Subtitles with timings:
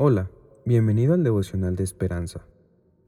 [0.00, 0.30] Hola,
[0.64, 2.46] bienvenido al devocional de esperanza.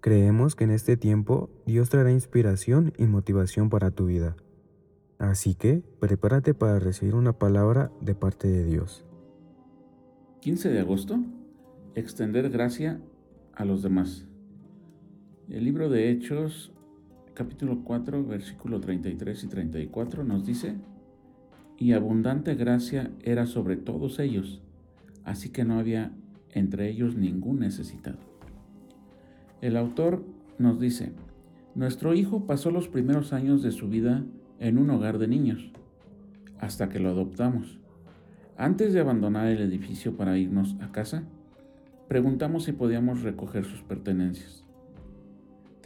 [0.01, 4.35] Creemos que en este tiempo Dios traerá inspiración y motivación para tu vida.
[5.17, 9.05] Así que prepárate para recibir una palabra de parte de Dios.
[10.41, 11.21] 15 de agosto,
[11.95, 13.01] extender gracia
[13.55, 14.27] a los demás.
[15.49, 16.73] El libro de Hechos,
[17.35, 20.75] capítulo 4, versículo 33 y 34 nos dice,
[21.79, 24.61] y abundante gracia era sobre todos ellos,
[25.23, 26.11] así que no había
[26.53, 28.19] entre ellos ningún necesitado.
[29.61, 30.25] El autor
[30.59, 31.13] nos dice,
[31.75, 34.25] nuestro hijo pasó los primeros años de su vida
[34.59, 35.71] en un hogar de niños,
[36.59, 37.79] hasta que lo adoptamos.
[38.57, 41.25] Antes de abandonar el edificio para irnos a casa,
[42.09, 44.65] preguntamos si podíamos recoger sus pertenencias.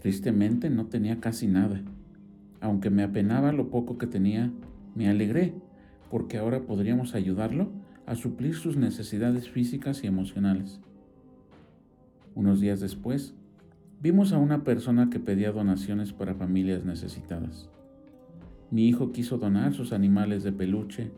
[0.01, 1.81] Tristemente no tenía casi nada.
[2.61, 4.51] Aunque me apenaba lo poco que tenía,
[4.95, 5.55] me alegré,
[6.11, 7.69] porque ahora podríamos ayudarlo
[8.07, 10.81] a suplir sus necesidades físicas y emocionales.
[12.35, 13.35] Unos días después,
[14.01, 17.70] vimos a una persona que pedía donaciones para familias necesitadas.
[18.70, 21.12] Mi hijo quiso donar sus animales de peluche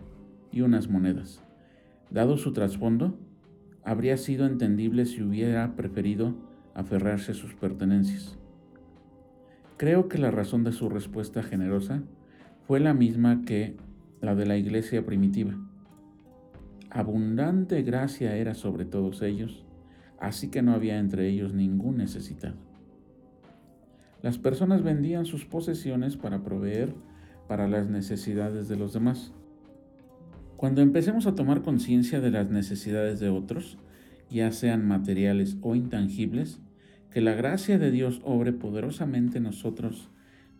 [0.53, 1.43] y unas monedas.
[2.11, 3.19] Dado su trasfondo,
[3.85, 6.35] habría sido entendible si hubiera preferido
[6.75, 8.39] aferrarse a sus pertenencias.
[9.77, 12.03] Creo que la razón de su respuesta generosa
[12.67, 13.77] fue la misma que
[14.21, 15.57] la de la iglesia primitiva
[16.91, 19.65] Abundante gracia era sobre todos ellos,
[20.21, 22.55] así que no había entre ellos ningún necesitado.
[24.23, 26.95] Las personas vendían sus posesiones para proveer
[27.49, 29.33] para las necesidades de los demás.
[30.57, 33.79] Cuando empecemos a tomar conciencia de las necesidades de otros,
[34.31, 36.61] ya sean materiales o intangibles,
[37.11, 40.09] que la gracia de Dios obre poderosamente en nosotros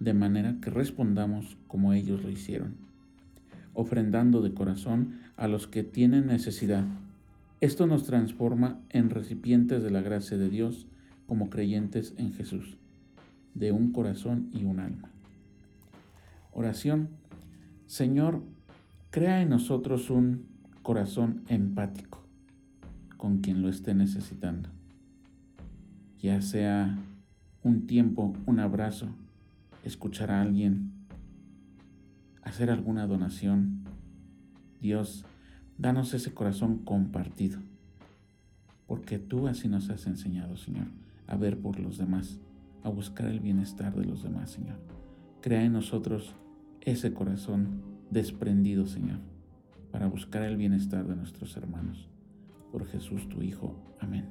[0.01, 2.87] de manera que respondamos como ellos lo hicieron
[3.77, 6.85] ofrendando de corazón a los que tienen necesidad.
[7.61, 10.87] Esto nos transforma en recipientes de la gracia de Dios
[11.27, 12.77] como creyentes en Jesús,
[13.55, 15.11] de un corazón y un alma.
[16.53, 17.11] Oración.
[17.87, 18.43] Señor,
[19.11, 20.47] crea en nosotros un
[20.83, 22.23] corazón empático
[23.17, 24.69] con quien lo esté necesitando.
[26.19, 26.99] Ya sea
[27.63, 29.09] un tiempo, un abrazo,
[29.85, 30.93] escuchar a alguien,
[32.47, 33.83] hacer alguna donación.
[34.81, 35.25] Dios,
[35.79, 37.59] danos ese corazón compartido,
[38.87, 40.87] porque tú así nos has enseñado, Señor,
[41.27, 42.39] a ver por los demás,
[42.85, 44.77] a buscar el bienestar de los demás, Señor.
[45.41, 46.37] Crea en nosotros
[46.83, 49.19] ese corazón desprendido, Señor,
[49.91, 52.09] para buscar el bienestar de nuestros hermanos.
[52.71, 53.75] Por Jesús tu Hijo.
[53.99, 54.27] Amén.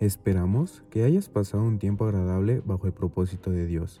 [0.00, 4.00] Esperamos que hayas pasado un tiempo agradable bajo el propósito de Dios.